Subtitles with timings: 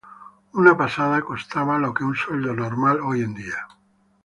[0.53, 3.67] Una pasada costaba lo que un sueldo normal hoy en día.